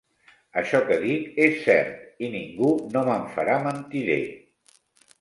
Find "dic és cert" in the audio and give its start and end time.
1.03-2.01